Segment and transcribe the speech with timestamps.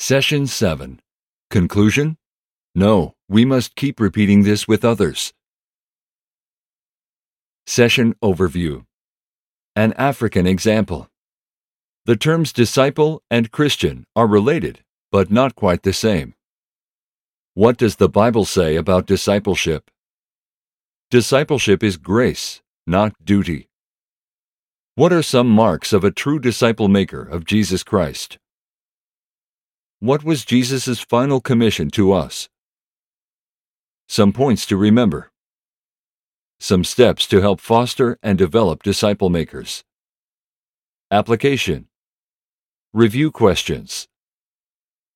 [0.00, 1.00] Session 7.
[1.50, 2.18] Conclusion?
[2.72, 5.32] No, we must keep repeating this with others.
[7.66, 8.84] Session Overview.
[9.74, 11.08] An African example.
[12.04, 16.34] The terms disciple and Christian are related, but not quite the same.
[17.54, 19.90] What does the Bible say about discipleship?
[21.10, 23.68] Discipleship is grace, not duty.
[24.94, 28.38] What are some marks of a true disciple maker of Jesus Christ?
[30.00, 32.48] What was Jesus' final commission to us?
[34.06, 35.32] Some points to remember.
[36.60, 39.82] Some steps to help foster and develop disciple makers.
[41.10, 41.88] Application
[42.92, 44.06] Review questions.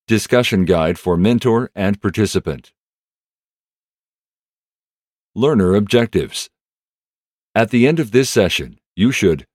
[0.05, 2.73] Discussion guide for mentor and participant.
[5.33, 6.49] Learner objectives.
[7.55, 9.47] At the end of this session, you should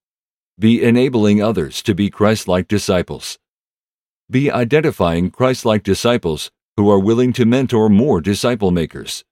[0.58, 3.38] be enabling others to be Christ like disciples,
[4.30, 9.25] be identifying Christ like disciples who are willing to mentor more disciple makers,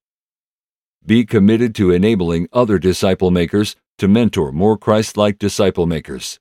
[1.06, 6.40] be committed to enabling other disciple makers to mentor more Christ like disciple makers.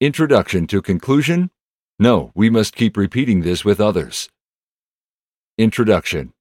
[0.00, 1.50] Introduction to conclusion?
[1.98, 4.28] No, we must keep repeating this with others.
[5.58, 6.32] Introduction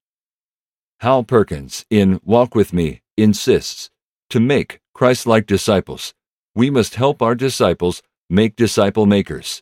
[1.00, 3.90] Hal Perkins, in Walk With Me, insists
[4.30, 6.14] to make Christ like disciples,
[6.54, 9.62] we must help our disciples make disciple makers.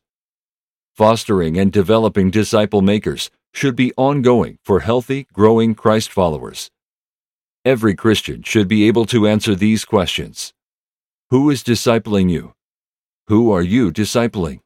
[0.96, 6.70] Fostering and developing disciple makers should be ongoing for healthy, growing Christ followers.
[7.66, 10.54] Every Christian should be able to answer these questions
[11.30, 12.54] Who is discipling you?
[13.28, 14.60] Who are you discipling?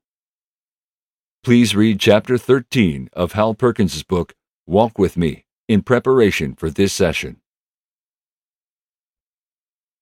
[1.44, 6.92] Please read chapter 13 of Hal Perkins' book, Walk With Me, in preparation for this
[6.92, 7.38] session.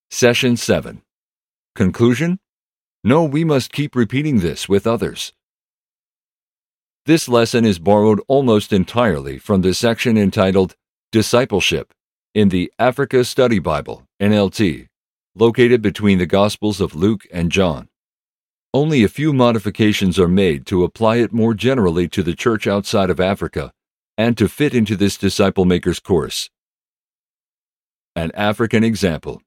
[0.09, 1.01] Session 7.
[1.75, 2.39] Conclusion?
[3.07, 5.31] No, we must keep repeating this with others.
[7.05, 10.75] This lesson is borrowed almost entirely from the section entitled
[11.11, 11.93] Discipleship
[12.33, 14.87] in the Africa Study Bible, NLT,
[15.35, 17.89] located between the Gospels of Luke and John.
[18.73, 23.11] Only a few modifications are made to apply it more generally to the church outside
[23.11, 23.71] of Africa
[24.17, 26.49] and to fit into this disciple maker's course.
[28.15, 29.43] An African example.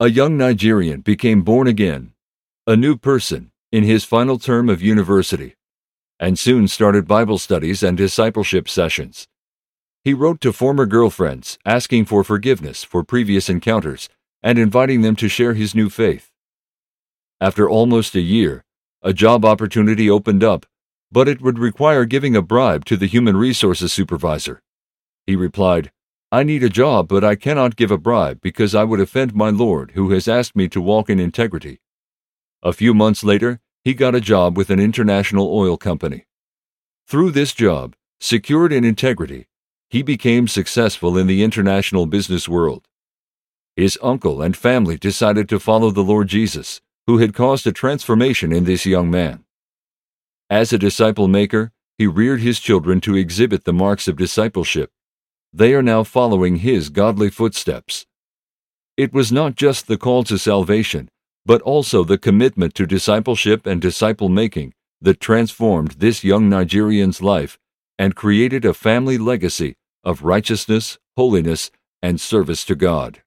[0.00, 2.12] A young Nigerian became born again,
[2.68, 5.56] a new person, in his final term of university,
[6.20, 9.26] and soon started Bible studies and discipleship sessions.
[10.04, 14.08] He wrote to former girlfriends asking for forgiveness for previous encounters
[14.40, 16.30] and inviting them to share his new faith.
[17.40, 18.64] After almost a year,
[19.02, 20.64] a job opportunity opened up,
[21.10, 24.62] but it would require giving a bribe to the human resources supervisor.
[25.26, 25.90] He replied,
[26.30, 29.48] I need a job, but I cannot give a bribe because I would offend my
[29.48, 31.80] Lord who has asked me to walk in integrity.
[32.62, 36.26] A few months later, he got a job with an international oil company.
[37.06, 39.48] Through this job, secured in integrity,
[39.88, 42.88] he became successful in the international business world.
[43.74, 48.52] His uncle and family decided to follow the Lord Jesus who had caused a transformation
[48.52, 49.42] in this young man.
[50.50, 54.90] As a disciple maker, he reared his children to exhibit the marks of discipleship.
[55.52, 58.06] They are now following his godly footsteps.
[58.96, 61.08] It was not just the call to salvation,
[61.46, 67.58] but also the commitment to discipleship and disciple making that transformed this young Nigerian's life
[67.98, 71.70] and created a family legacy of righteousness, holiness,
[72.02, 73.22] and service to God.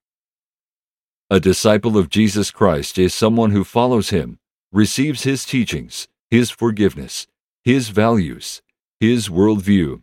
[1.30, 4.38] A disciple of Jesus Christ is someone who follows him,
[4.70, 7.26] receives his teachings, his forgiveness,
[7.64, 8.60] his values,
[9.00, 10.02] his worldview,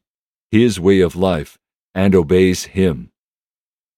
[0.49, 1.58] his way of life,
[1.93, 3.11] and obeys him.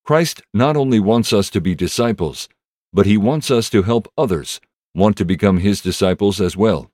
[0.04, 2.50] Christ not only wants us to be disciples,
[2.94, 4.60] but he wants us to help others
[4.94, 6.92] want to become his disciples as well.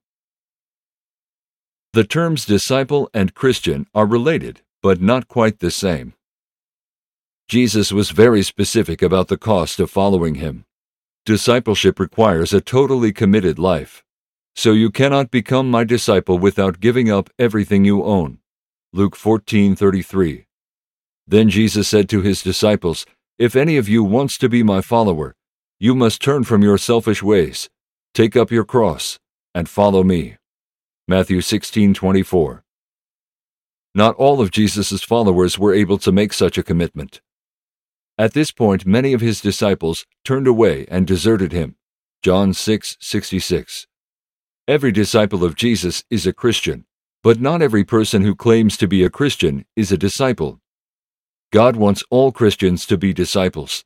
[1.93, 6.13] The terms disciple and Christian are related, but not quite the same.
[7.47, 10.65] Jesus was very specific about the cost of following him.
[11.25, 14.03] Discipleship requires a totally committed life.
[14.55, 18.39] So you cannot become my disciple without giving up everything you own.
[18.91, 20.46] Luke 14:33.
[21.27, 23.05] Then Jesus said to his disciples,
[23.37, 25.35] If any of you wants to be my follower,
[25.77, 27.69] you must turn from your selfish ways,
[28.13, 29.19] take up your cross,
[29.53, 30.37] and follow me.
[31.07, 32.63] Matthew 16:24.
[33.93, 37.21] Not all of Jesus' followers were able to make such a commitment.
[38.17, 41.75] At this point, many of his disciples turned away and deserted him.
[42.23, 43.85] John 6:66.
[44.67, 46.85] Every disciple of Jesus is a Christian,
[47.21, 50.59] but not every person who claims to be a Christian is a disciple.
[51.51, 53.85] God wants all Christians to be disciples.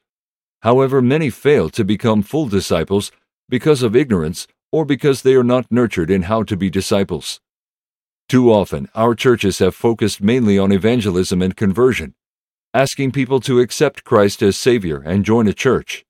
[0.62, 3.12] However, many fail to become full disciples
[3.50, 7.40] because of ignorance or because they are not nurtured in how to be disciples.
[8.28, 12.16] Too often, our churches have focused mainly on evangelism and conversion,
[12.74, 16.06] asking people to accept Christ as Savior and join a church.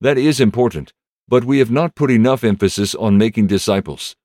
[0.00, 0.92] That is important,
[1.28, 4.16] but we have not put enough emphasis on making disciples.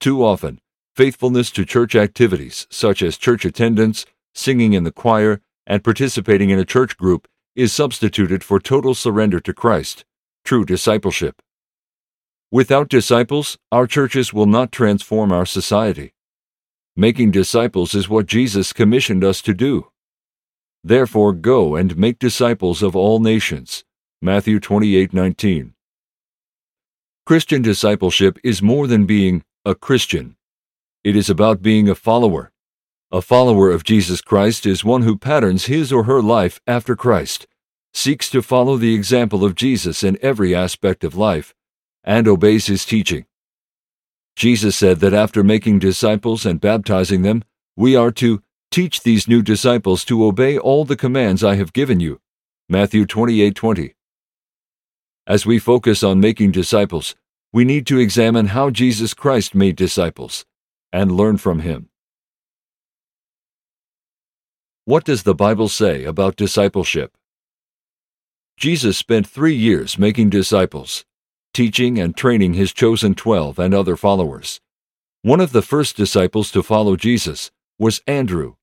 [0.00, 0.60] Too often,
[0.94, 6.58] faithfulness to church activities, such as church attendance, singing in the choir, and participating in
[6.58, 10.04] a church group, is substituted for total surrender to Christ,
[10.44, 11.42] true discipleship.
[12.50, 16.12] Without disciples, our churches will not transform our society.
[16.94, 19.88] Making disciples is what Jesus commissioned us to do.
[20.84, 23.84] Therefore, go and make disciples of all nations.
[24.20, 25.72] Matthew 28:19.
[27.24, 30.36] Christian discipleship is more than being a Christian.
[31.02, 32.51] It is about being a follower.
[33.14, 37.46] A follower of Jesus Christ is one who patterns his or her life after Christ,
[37.92, 41.54] seeks to follow the example of Jesus in every aspect of life,
[42.02, 43.26] and obeys his teaching.
[44.34, 47.44] Jesus said that after making disciples and baptizing them,
[47.76, 52.00] we are to teach these new disciples to obey all the commands I have given
[52.00, 52.18] you.
[52.66, 53.92] Matthew 28:20.
[55.26, 57.14] As we focus on making disciples,
[57.52, 60.46] we need to examine how Jesus Christ made disciples
[60.90, 61.90] and learn from him.
[64.84, 67.16] What does the Bible say about discipleship?
[68.56, 71.04] Jesus spent three years making disciples
[71.54, 74.60] teaching and training his chosen twelve and other followers.
[75.20, 78.54] One of the first disciples to follow Jesus was Andrew.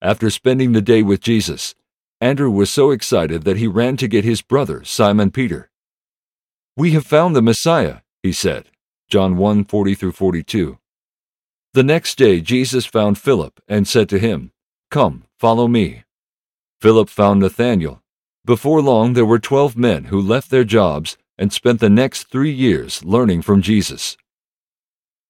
[0.00, 1.74] After spending the day with Jesus,
[2.20, 5.70] Andrew was so excited that he ran to get his brother, Simon Peter.
[6.76, 8.70] We have found the Messiah, he said.
[9.08, 10.78] John 1 40 through 42.
[11.74, 14.51] The next day, Jesus found Philip and said to him,
[14.92, 16.04] Come, follow me.
[16.82, 18.02] Philip found Nathanael.
[18.44, 22.52] Before long, there were twelve men who left their jobs and spent the next three
[22.52, 24.18] years learning from Jesus.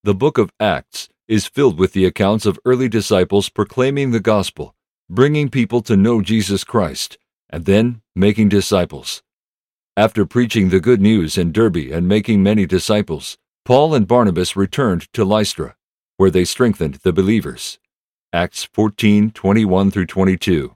[0.03, 4.75] The book of Acts is filled with the accounts of early disciples proclaiming the gospel,
[5.09, 7.17] bringing people to know Jesus Christ,
[7.49, 9.23] and then making disciples.
[9.97, 15.07] After preaching the good news in Derbe and making many disciples, Paul and Barnabas returned
[15.13, 15.77] to Lystra,
[16.17, 17.79] where they strengthened the believers.
[18.35, 20.75] Acts 14:21 through 22.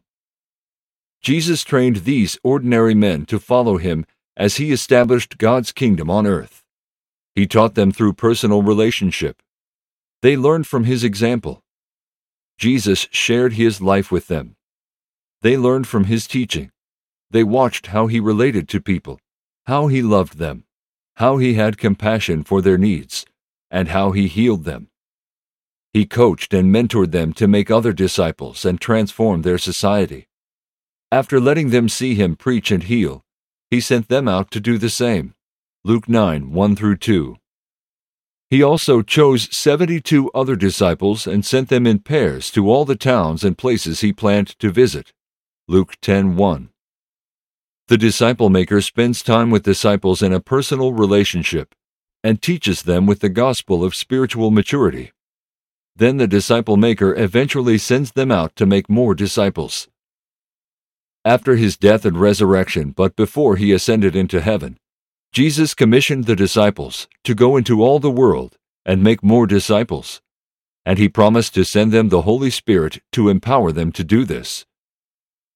[1.23, 4.05] Jesus trained these ordinary men to follow him
[4.37, 6.63] as he established God's kingdom on earth.
[7.35, 9.41] He taught them through personal relationship.
[10.21, 11.63] They learned from his example.
[12.59, 14.57] Jesus shared his life with them.
[15.41, 16.71] They learned from his teaching.
[17.31, 19.19] They watched how he related to people,
[19.65, 20.65] how he loved them,
[21.15, 23.25] how he had compassion for their needs,
[23.71, 24.91] and how he healed them.
[25.97, 30.29] He coached and mentored them to make other disciples and transform their society.
[31.11, 33.25] After letting them see him preach and heal,
[33.71, 35.33] he sent them out to do the same.
[35.85, 37.39] Luke 9 1 through 2.
[38.51, 43.43] He also chose 72 other disciples and sent them in pairs to all the towns
[43.43, 45.15] and places he planned to visit.
[45.67, 46.69] Luke 10 1.
[47.89, 51.75] The disciple maker spends time with disciples in a personal relationship
[52.23, 55.13] and teaches them with the gospel of spiritual maturity.
[55.97, 59.89] Then the disciple maker eventually sends them out to make more disciples
[61.25, 64.79] after his death and resurrection, but before he ascended into heaven.
[65.33, 70.21] Jesus commissioned the disciples to go into all the world and make more disciples,
[70.85, 74.67] and he promised to send them the Holy Spirit to empower them to do this.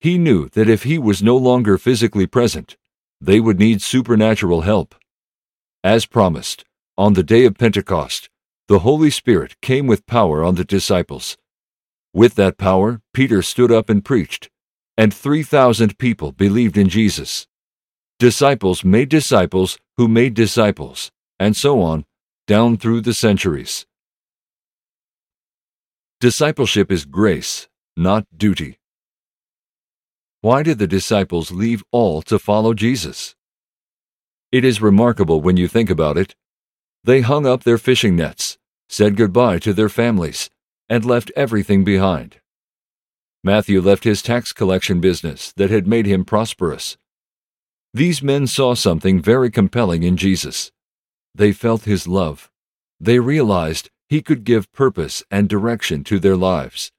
[0.01, 2.77] He knew that if he was no longer physically present,
[3.21, 4.95] they would need supernatural help.
[5.85, 6.65] As promised,
[6.97, 8.30] on the day of Pentecost,
[8.71, 11.37] the Holy Spirit came with power on the disciples.
[12.15, 14.49] With that power, Peter stood up and preached,
[14.97, 17.49] and 3,000 people believed in Jesus.
[18.21, 21.11] Disciples made disciples who made disciples,
[21.41, 22.05] and so on,
[22.47, 23.87] down through the centuries.
[26.21, 28.79] Discipleship is grace, not duty.
[30.43, 33.35] Why did the disciples leave all to follow Jesus?
[34.53, 36.37] It is remarkable when you think about it.
[37.03, 38.59] They hung up their fishing nets,
[38.91, 40.51] said goodbye to their families,
[40.89, 42.41] and left everything behind.
[43.45, 46.99] Matthew left his tax collection business that had made him prosperous.
[47.95, 50.73] These men saw something very compelling in Jesus.
[51.35, 52.51] They felt his love.
[52.99, 56.91] They realized he could give purpose and direction to their lives.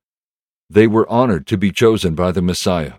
[0.70, 2.94] They were honored to be chosen by the Messiah.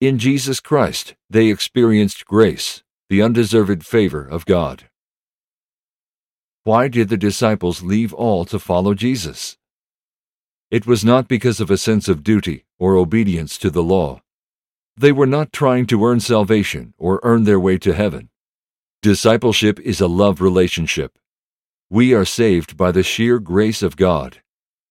[0.00, 4.84] In Jesus Christ, they experienced grace, the undeserved favor of God.
[6.64, 9.58] Why did the disciples leave all to follow Jesus?
[10.70, 14.22] It was not because of a sense of duty or obedience to the law.
[14.96, 18.30] They were not trying to earn salvation or earn their way to heaven.
[19.02, 21.18] Discipleship is a love relationship.
[21.90, 24.40] We are saved by the sheer grace of God,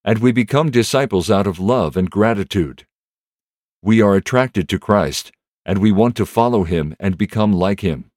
[0.05, 2.85] and we become disciples out of love and gratitude.
[3.81, 5.31] We are attracted to Christ,
[5.65, 8.11] and we want to follow him and become like him.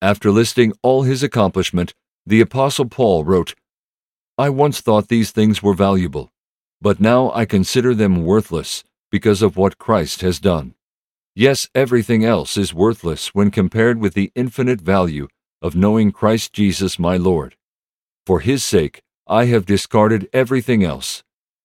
[0.00, 1.94] After listing all his accomplishment,
[2.28, 3.54] the Apostle Paul wrote,
[4.36, 6.30] I once thought these things were valuable,
[6.78, 10.74] but now I consider them worthless because of what Christ has done.
[11.34, 15.28] Yes, everything else is worthless when compared with the infinite value
[15.62, 17.56] of knowing Christ Jesus my Lord.
[18.26, 21.22] For his sake, I have discarded everything else,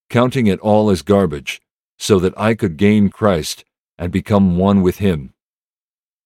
[0.10, 1.62] counting it all as garbage,
[2.00, 3.66] so that I could gain Christ
[3.98, 5.34] and become one with him.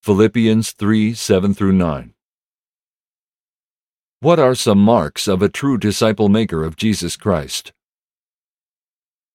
[0.03, 2.13] Philippians 3 7 through 9.
[4.19, 7.71] What are some marks of a true disciple maker of Jesus Christ?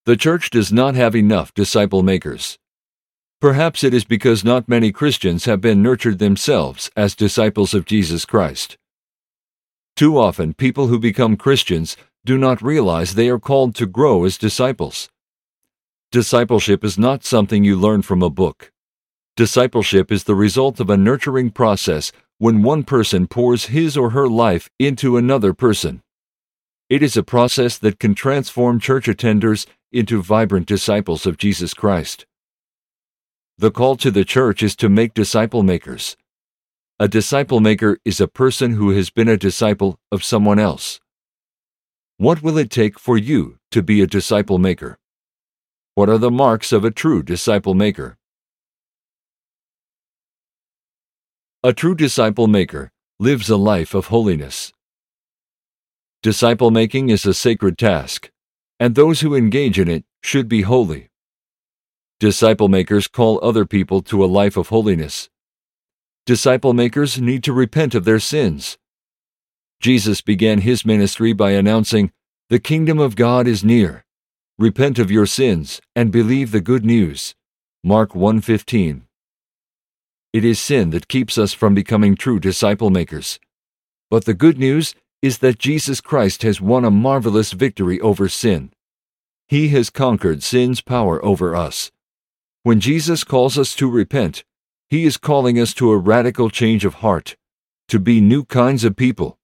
[0.03, 2.59] The church does not have enough disciple makers.
[3.39, 8.25] Perhaps it is because not many Christians have been nurtured themselves as disciples of Jesus
[8.25, 8.77] Christ.
[9.95, 14.37] Too often, people who become Christians do not realize they are called to grow as
[14.37, 15.07] disciples.
[16.11, 18.73] Discipleship is not something you learn from a book.
[19.37, 22.11] Discipleship is the result of a nurturing process
[22.43, 26.01] when one person pours his or her life into another person.
[26.89, 32.25] It is a process that can transform church attenders into vibrant disciples of Jesus Christ.
[33.57, 36.17] The call to the church is to make disciple makers.
[36.99, 40.99] A disciple maker is a person who has been a disciple of someone else.
[42.17, 44.97] What will it take for you to be a disciple maker?
[45.95, 48.17] What are the marks of a true disciple maker?
[51.65, 52.91] A true disciple maker
[53.21, 54.73] lives a life of holiness.
[56.21, 58.29] Disciple making is a sacred task,
[58.81, 61.07] and those who engage in it should be holy.
[62.19, 65.29] Disciple makers call other people to a life of holiness.
[66.25, 68.77] Disciple makers need to repent of their sins.
[69.79, 72.11] Jesus began his ministry by announcing,
[72.49, 74.03] The kingdom of God is near.
[74.59, 77.35] Repent of your sins and believe the good news.
[77.85, 79.03] Mark 1:15.
[80.33, 83.39] It is sin that keeps us from becoming true disciple makers.
[84.09, 88.73] But the good news is that Jesus Christ has won a marvelous victory over sin.
[89.47, 91.91] He has conquered sin's power over us.
[92.63, 94.43] When Jesus calls us to repent,
[94.89, 97.35] he is calling us to a radical change of heart,
[97.87, 99.37] to be new kinds of people.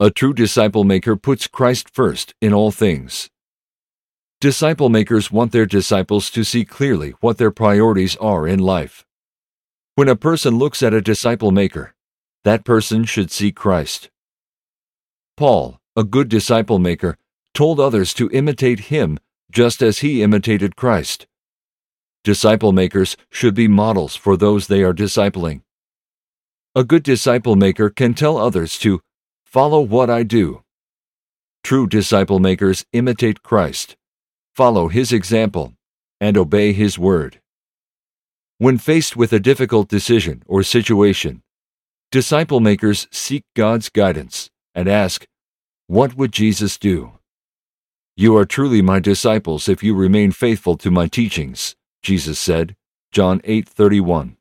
[0.00, 3.30] A true disciple maker puts Christ first in all things.
[4.44, 9.06] Disciple makers want their disciples to see clearly what their priorities are in life.
[9.94, 11.94] When a person looks at a disciple maker,
[12.42, 14.10] that person should see Christ.
[15.38, 17.16] Paul, a good disciple maker,
[17.54, 19.18] told others to imitate him
[19.50, 21.26] just as he imitated Christ.
[22.22, 25.62] Disciple makers should be models for those they are discipling.
[26.74, 29.00] A good disciple maker can tell others to
[29.46, 30.62] follow what I do.
[31.62, 33.96] True disciple makers imitate Christ,
[34.54, 35.72] follow his example,
[36.20, 37.40] and obey his word.
[38.58, 41.42] When faced with a difficult decision or situation,
[42.14, 45.26] Disciple makers seek God's guidance and ask,
[45.88, 47.14] What would Jesus do?
[48.16, 52.76] You are truly my disciples if you remain faithful to my teachings, Jesus said,
[53.10, 54.36] John 8:31.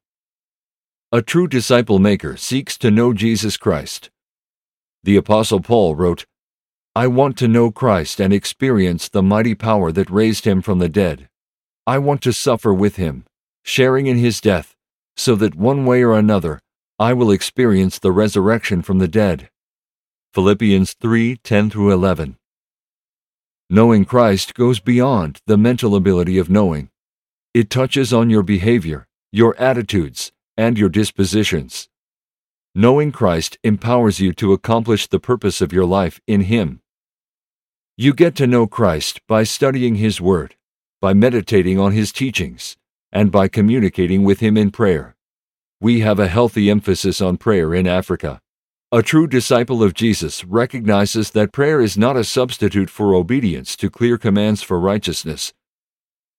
[1.11, 4.11] A true disciple maker seeks to know Jesus Christ.
[5.03, 6.27] The apostle Paul wrote,
[6.95, 10.89] I want to know Christ and experience the mighty power that raised him from the
[10.89, 11.27] dead.
[11.87, 13.25] I want to suffer with him,
[13.63, 14.75] sharing in his death,
[15.17, 16.59] so that one way or another
[16.99, 19.49] I will experience the resurrection from the dead.
[20.35, 22.37] Philippians 3 10 through 11.
[23.71, 26.89] Knowing Christ goes beyond the mental ability of knowing.
[27.55, 31.89] It touches on your behavior, your attitudes, and your dispositions.
[32.75, 36.81] Knowing Christ empowers you to accomplish the purpose of your life in Him.
[37.95, 40.55] You get to know Christ by studying His Word,
[41.01, 42.75] by meditating on His teachings,
[43.11, 45.15] and by communicating with Him in prayer
[45.83, 48.39] we have a healthy emphasis on prayer in Africa.
[48.93, 53.89] A true disciple of Jesus recognizes that prayer is not a substitute for obedience to
[53.89, 55.51] clear commands for righteousness.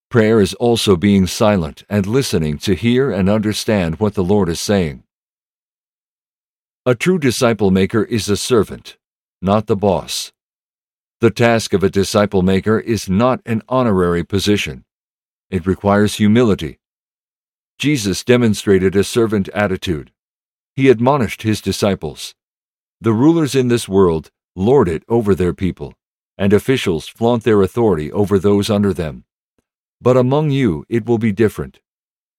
[0.09, 4.61] Prayer is also being silent and listening to hear and understand what the Lord is
[4.61, 5.03] saying.
[6.87, 8.97] A true disciple maker is a servant,
[9.43, 10.33] not the boss.
[11.25, 14.85] The task of a disciple maker is not an honorary position.
[15.49, 16.81] It requires humility,
[17.79, 20.13] Jesus demonstrated a servant attitude.
[20.77, 22.35] He admonished his disciples.
[23.01, 25.95] The rulers in this world lord it over their people,
[26.37, 29.25] and officials flaunt their authority over those under them.
[30.03, 31.81] But among you it will be different.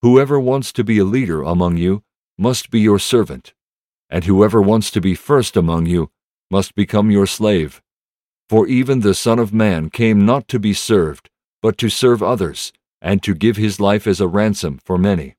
[0.02, 2.04] Whoever wants to be a leader among you
[2.38, 3.52] must be your servant.
[4.08, 6.12] and whoever wants to be first among you
[6.52, 7.82] must become your slave.
[8.48, 11.30] For even the Son of Man came not to be served,
[11.62, 12.72] but to serve others,
[13.02, 15.34] and to give his life as a ransom for many.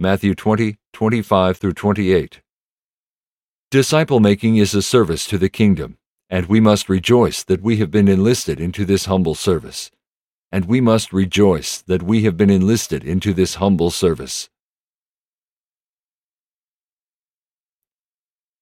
[0.00, 2.40] Matthew 20, 25 through 28.
[3.70, 5.96] Disciple making is a service to the kingdom,
[6.28, 9.92] and we must rejoice that we have been enlisted into this humble service.
[10.50, 14.50] And we must rejoice that we have been enlisted into this humble service.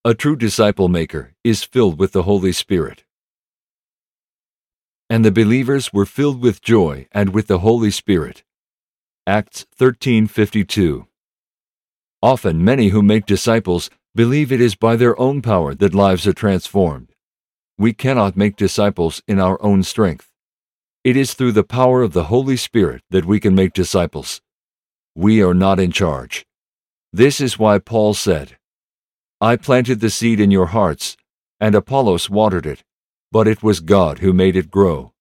[0.05, 3.05] A true disciple maker is filled with the Holy Spirit.
[5.13, 8.45] And the believers were filled with joy and with the Holy Spirit.
[9.27, 11.07] Acts 13:52.
[12.23, 16.33] Often many who make disciples believe it is by their own power that lives are
[16.33, 17.13] transformed.
[17.77, 20.33] We cannot make disciples in our own strength.
[21.05, 24.41] It is through the power of the Holy Spirit that we can make disciples.
[25.15, 26.47] We are not in charge.
[27.13, 28.57] This is why Paul said,
[29.43, 31.19] I planted the seed in your hearts,
[31.61, 32.83] and Apollos watered it,
[33.33, 35.15] but it was God who made it grow.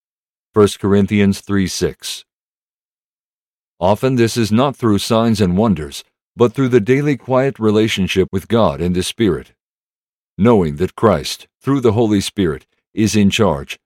[0.53, 2.25] 1 Corinthians 3 6.
[3.79, 6.03] Often this is not through signs and wonders,
[6.35, 9.53] but through the daily quiet relationship with God and the Spirit.
[10.37, 13.79] Knowing that Christ, through the Holy Spirit, is in charge,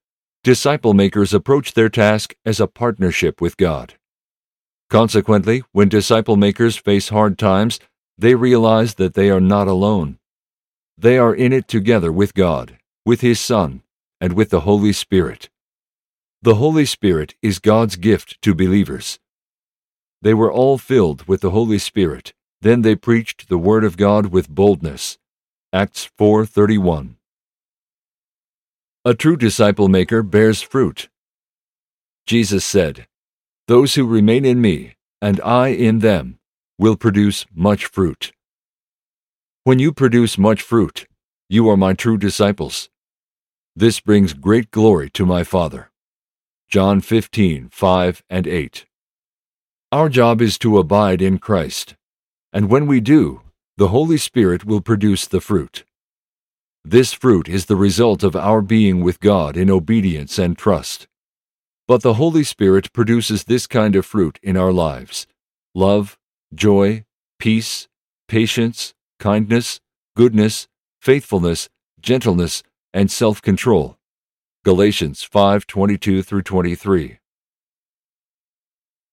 [0.43, 3.93] disciple makers approach their task as a partnership with God.
[4.89, 7.79] Consequently, when disciple makers face hard times,
[8.17, 10.17] they realize that they are not alone.
[10.97, 13.81] They are in it together with God, with His Son,
[14.25, 15.51] and with the Holy Spirit.
[16.41, 19.19] The Holy Spirit is God's gift to believers.
[20.23, 22.33] They were all filled with the Holy Spirit.
[22.59, 25.19] Then they preached the word of God with boldness.
[25.71, 27.17] Acts 4:31.
[29.11, 31.07] A true disciple maker bears fruit.
[32.25, 33.07] Jesus said,
[33.67, 36.39] "Those who remain in me and I in them
[36.79, 38.33] will produce much fruit."
[39.65, 41.05] When you produce much fruit,
[41.47, 42.89] you are my true disciples.
[43.77, 45.91] This brings great glory to my Father.
[46.69, 48.85] John 15, 5 and 8.
[49.91, 51.95] Our job is to abide in Christ,
[52.53, 53.41] and when we do,
[53.75, 55.83] the Holy Spirit will produce the fruit.
[56.85, 61.09] This fruit is the result of our being with God in obedience and trust.
[61.85, 65.27] But the Holy Spirit produces this kind of fruit in our lives
[65.73, 66.17] love,
[66.53, 67.03] joy,
[67.39, 67.89] peace,
[68.29, 69.81] patience, kindness,
[70.15, 70.69] goodness,
[71.01, 71.67] faithfulness,
[71.99, 72.63] gentleness,
[72.95, 73.97] and self-control.
[74.63, 77.19] Galatians 5:22 through 23.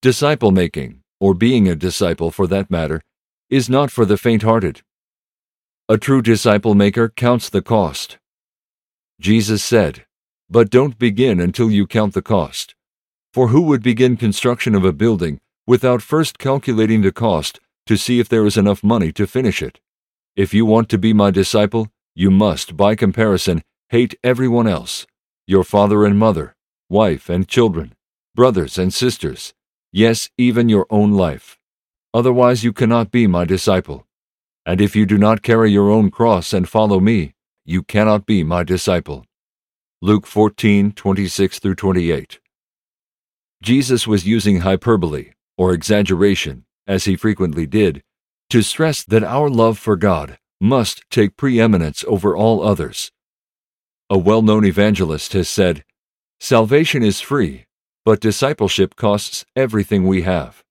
[0.01, 3.03] Disciple making, or being a disciple for that matter,
[3.51, 4.83] is not for the faint-hearted.
[5.89, 8.19] A true disciple maker counts the cost.
[9.21, 10.07] Jesus said,
[10.49, 12.77] "But don't begin until you count the cost.
[13.35, 18.21] For who would begin construction of a building without first calculating the cost to see
[18.21, 19.81] if there is enough money to finish it?"
[20.37, 25.07] If you want to be my disciple, you must, by comparison, hate everyone else
[25.47, 26.55] your father and mother,
[26.89, 27.93] wife and children,
[28.35, 29.53] brothers and sisters,
[29.93, 31.59] yes, even your own life.
[32.15, 34.07] Otherwise, you cannot be my disciple.
[34.65, 37.35] And if you do not carry your own cross and follow me,
[37.67, 39.27] you cannot be my disciple.
[40.01, 42.41] Luke 14, 26 through 28.
[43.63, 48.03] Jesus was using hyperbole, or exaggeration, as he frequently did,
[48.49, 53.13] to stress that our love for God must take preeminence over all others.
[54.13, 55.85] A well known evangelist has said,
[56.39, 57.65] Salvation is free,
[58.05, 60.63] but discipleship costs everything we have.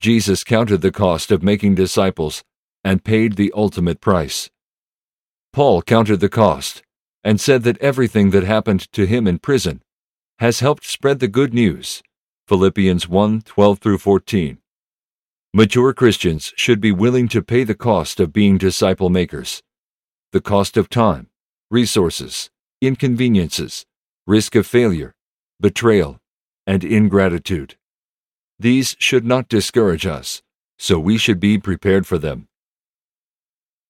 [0.00, 2.44] Jesus counted the cost of making disciples
[2.84, 4.48] and paid the ultimate price.
[5.52, 6.84] Paul counted the cost
[7.24, 9.82] and said that everything that happened to him in prison
[10.38, 12.00] has helped spread the good news.
[12.46, 14.58] Philippians 1 12 through 14.
[15.52, 19.64] Mature Christians should be willing to pay the cost of being disciple makers
[20.30, 21.28] the cost of time,
[21.70, 22.50] resources,
[22.80, 23.84] inconveniences,
[24.26, 25.14] risk of failure,
[25.60, 26.18] betrayal,
[26.66, 27.76] and ingratitude.
[28.58, 30.42] These should not discourage us,
[30.78, 32.48] so we should be prepared for them.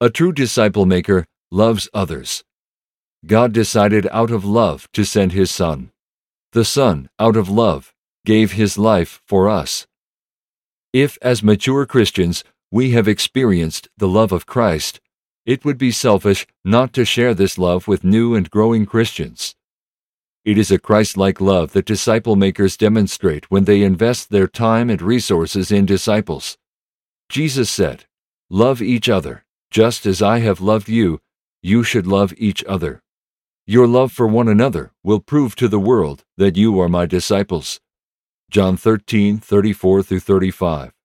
[0.01, 2.45] A true disciple maker loves others.
[3.25, 5.91] God decided out of love to send His Son.
[6.53, 7.93] The Son, out of love,
[8.25, 9.87] gave His life for us.
[10.93, 15.01] If, as mature Christians, we have experienced the love of Christ,
[15.47, 19.55] it would be selfish not to share this love with new and growing Christians.
[20.45, 24.91] It is a Christ like love that disciple makers demonstrate when they invest their time
[24.91, 26.59] and resources in disciples.
[27.29, 28.05] Jesus said,
[28.51, 31.21] Love each other, just as I have loved you,
[31.63, 33.01] you should love each other.
[33.67, 37.81] Your love for one another will prove to the world that you are my disciples.
[38.51, 40.96] John 13, 34 through 35.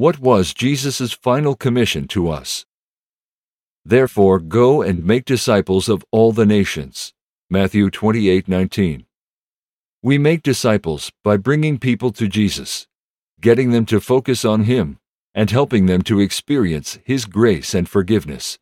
[0.00, 2.64] What was Jesus' final commission to us?
[3.84, 7.12] Therefore, go and make disciples of all the nations.
[7.50, 9.04] Matthew 28:19.
[10.02, 12.86] We make disciples by bringing people to Jesus,
[13.42, 14.98] getting them to focus on Him,
[15.34, 18.58] and helping them to experience His grace and forgiveness.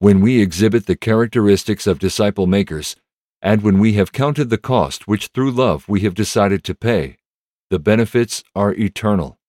[0.00, 2.96] When we exhibit the characteristics of disciple makers,
[3.40, 7.18] and when we have counted the cost which through love we have decided to pay,
[7.68, 9.39] the benefits are eternal.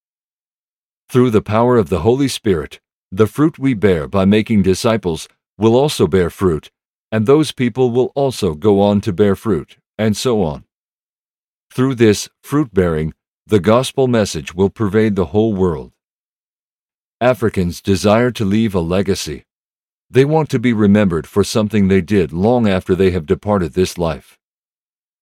[1.11, 2.79] Through the power of the Holy Spirit,
[3.11, 6.71] the fruit we bear by making disciples will also bear fruit,
[7.11, 10.63] and those people will also go on to bear fruit, and so on.
[11.69, 13.13] Through this fruit bearing,
[13.45, 15.91] the gospel message will pervade the whole world.
[17.19, 19.43] Africans desire to leave a legacy.
[20.09, 23.97] They want to be remembered for something they did long after they have departed this
[23.97, 24.39] life.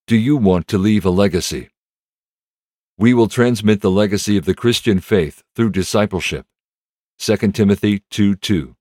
[0.06, 1.70] Do you want to leave a legacy?
[3.00, 6.46] We will transmit the legacy of the Christian faith through discipleship.
[7.20, 8.76] 2 Timothy 2 2.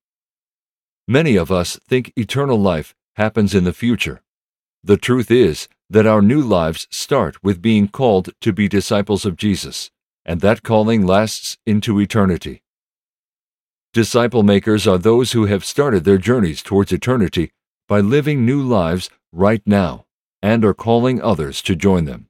[1.07, 4.21] Many of us think eternal life happens in the future.
[4.83, 9.37] The truth is that our new lives start with being called to be disciples of
[9.37, 9.93] Jesus,
[10.25, 12.65] and that calling lasts into eternity.
[13.93, 17.53] Disciple makers are those who have started their journeys towards eternity
[17.87, 20.07] by living new lives right now
[20.43, 22.28] and are calling others to join them.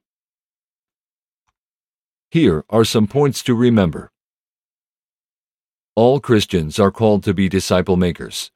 [2.31, 4.11] Here are some points to remember.
[5.95, 8.51] All Christians are called to be disciple makers.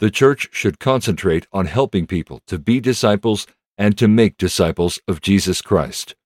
[0.00, 5.20] The church should concentrate on helping people to be disciples and to make disciples of
[5.20, 6.16] Jesus Christ.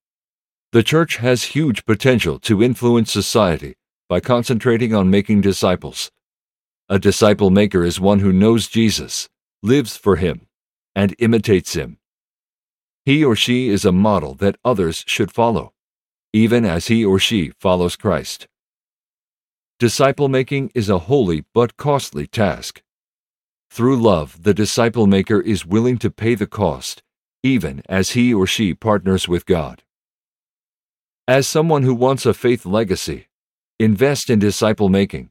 [0.73, 3.75] The church has huge potential to influence society
[4.09, 6.11] by concentrating on making disciples.
[6.89, 9.29] A disciple maker is one who knows Jesus,
[9.63, 10.47] lives for him,
[10.95, 11.99] and imitates him.
[13.05, 15.75] He or she is a model that others should follow
[16.33, 18.47] even as he or she follows Christ.
[19.79, 22.83] Disciple making is a holy but costly task.
[23.71, 27.03] Through love, the disciple maker is willing to pay the cost,
[27.43, 29.83] even as he or she partners with God.
[31.27, 33.29] As someone who wants a faith legacy,
[33.79, 35.31] invest in disciple making.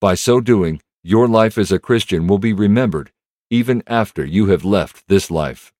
[0.00, 3.10] By so doing, your life as a Christian will be remembered
[3.50, 5.72] even after you have left this life.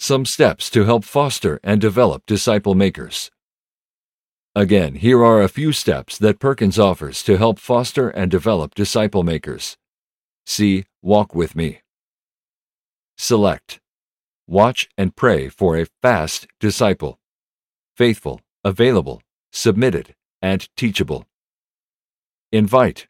[0.00, 3.32] Some steps to help foster and develop disciple makers.
[4.54, 9.24] Again, here are a few steps that Perkins offers to help foster and develop disciple
[9.24, 9.76] makers.
[10.46, 11.80] See Walk with Me.
[13.16, 13.80] Select.
[14.46, 17.18] Watch and pray for a fast disciple.
[17.96, 19.20] Faithful, available,
[19.52, 21.26] submitted, and teachable.
[22.52, 23.08] Invite.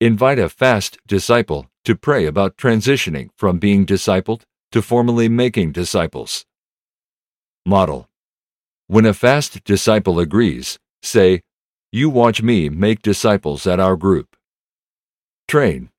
[0.00, 6.44] Invite a fast disciple to pray about transitioning from being discipled to formally making disciples.
[7.64, 8.08] Model.
[8.88, 11.42] When a fast disciple agrees, say,
[11.92, 14.36] You watch me make disciples at our group.
[15.46, 15.90] Train.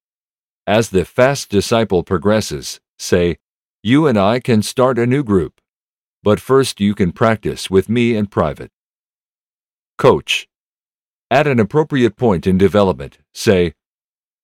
[0.65, 3.38] As the fast disciple progresses, say,
[3.81, 5.62] You and I can start a new group,
[6.23, 8.71] but first you can practice with me in private.
[9.97, 10.47] Coach.
[11.29, 13.73] At an appropriate point in development, say,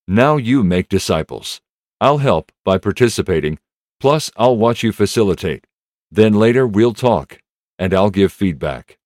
[0.08, 1.62] Now you make disciples.
[2.00, 3.60] I'll help by participating
[4.00, 5.68] Plus, I'll watch you facilitate.
[6.10, 7.42] Then later, we'll talk,
[7.78, 8.98] and I'll give feedback.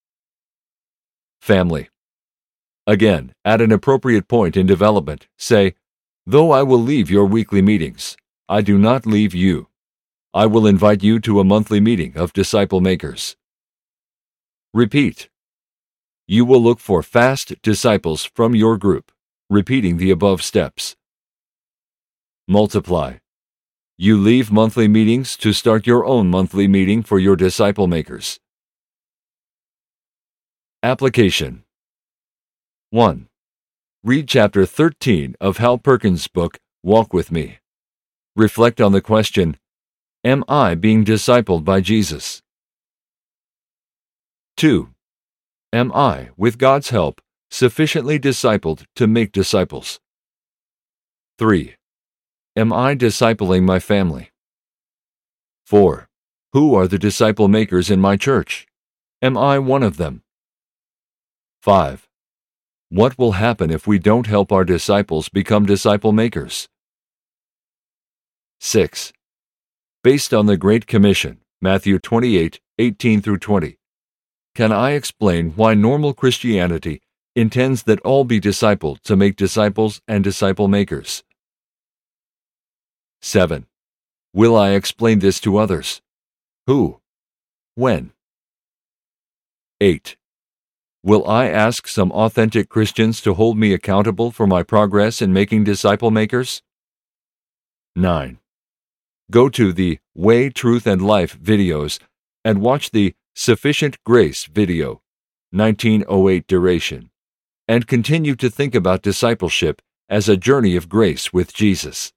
[1.42, 1.90] Family.
[2.86, 5.74] Again, at an appropriate point in development, say,
[6.26, 8.16] Though I will leave your weekly meetings,
[8.48, 9.68] I do not leave you.
[10.34, 13.36] I will invite you to a monthly meeting of disciple makers.
[14.74, 15.30] Repeat.
[16.28, 19.12] You will look for fast disciples from your group,
[19.50, 20.96] repeating the above steps.
[22.48, 23.18] Multiply.
[23.98, 28.40] You leave monthly meetings to start your own monthly meeting for your disciple makers.
[30.82, 31.64] Application
[32.90, 33.28] 1.
[34.04, 37.60] Read chapter 13 of Hal Perkins' book, Walk with Me.
[38.36, 39.58] Reflect on the question
[40.24, 42.42] Am I being discipled by Jesus?
[44.58, 44.90] 2.
[45.72, 50.00] Am I, with God's help, sufficiently discipled to make disciples?
[51.38, 51.76] 3.
[52.56, 54.30] Am I discipling my family?
[55.66, 56.08] 4.
[56.52, 58.68] Who are the disciple makers in my church?
[59.24, 60.22] Am I one of them?
[61.64, 62.08] 5.
[62.90, 66.70] What will happen if we don't help our disciples become disciple makers?
[68.60, 69.12] 6.
[70.04, 73.78] Based on the Great Commission, Matthew 28 18 through 20,
[74.54, 77.02] can I explain why normal Christianity
[77.36, 81.24] intends that all be discipled to make disciples and disciple makers?
[83.24, 83.66] 7.
[84.34, 86.02] Will I explain this to others?
[86.68, 87.00] Who?
[87.74, 88.12] When?
[89.80, 90.18] 8.
[91.04, 95.64] Will I ask some authentic Christians to hold me accountable for my progress in making
[95.64, 96.62] disciple makers?
[97.96, 98.40] 9.
[99.32, 102.00] Go to the Way, Truth, and Life videos
[102.44, 105.02] and watch the Sufficient Grace video,
[105.52, 107.10] 1908 duration,
[107.70, 112.12] and continue to think about discipleship as a journey of grace with Jesus.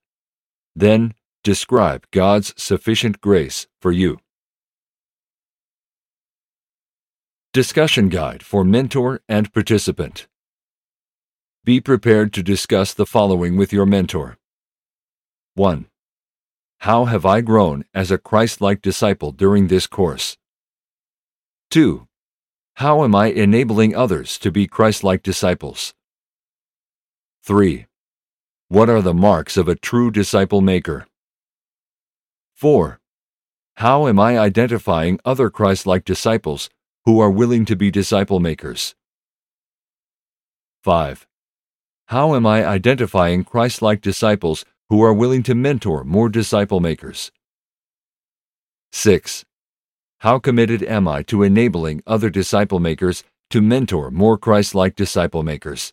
[0.79, 4.19] Then describe God's sufficient grace for you.
[7.55, 10.27] Discussion Guide for Mentor and Participant.
[11.65, 14.37] Be prepared to discuss the following with your mentor.
[15.55, 15.87] 1.
[16.81, 20.37] How have I grown as a Christ like disciple during this course?
[21.71, 22.07] 2.
[22.75, 25.95] How am I enabling others to be Christ like disciples?
[27.45, 27.87] 3.
[28.69, 31.07] What are the marks of a true disciple maker?
[32.55, 32.99] 4.
[33.77, 36.69] How am I identifying other Christ like disciples
[37.05, 38.97] who are willing to be disciple makers?
[40.83, 41.29] 5.
[42.07, 47.31] How am I identifying Christ like disciples who are willing to mentor more disciple makers?
[48.91, 49.45] 6.
[50.19, 55.45] How committed am I to enabling other disciple makers to mentor more Christ like disciple
[55.45, 55.93] makers?